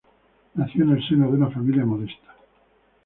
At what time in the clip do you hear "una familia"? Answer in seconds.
1.37-1.85